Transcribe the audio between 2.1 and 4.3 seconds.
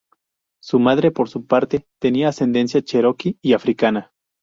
ascendencia cherokee y africana.